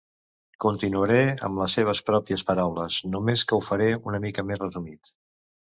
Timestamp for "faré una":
3.71-4.27